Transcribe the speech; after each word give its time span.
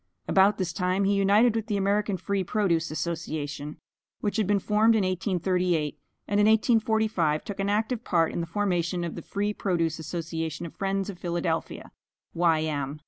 About 0.27 0.57
this 0.57 0.73
time 0.73 1.03
he 1.03 1.13
united 1.13 1.55
with 1.55 1.67
the 1.67 1.77
American 1.77 2.17
Free 2.17 2.43
Produce 2.43 2.89
Association, 2.89 3.77
which 4.19 4.37
had 4.37 4.47
been 4.47 4.57
formed 4.57 4.95
in 4.95 5.03
1838, 5.03 5.99
and 6.27 6.39
in 6.39 6.47
1845 6.47 7.43
took 7.45 7.59
an 7.59 7.69
active 7.69 8.03
part 8.03 8.31
in 8.33 8.41
the 8.41 8.47
formation 8.47 9.03
of 9.03 9.13
the 9.13 9.21
Free 9.21 9.53
Produce 9.53 9.99
Association 9.99 10.65
of 10.65 10.73
Friends 10.73 11.11
of 11.11 11.19
Philadelphia, 11.19 11.91
Y.M. 12.33 12.99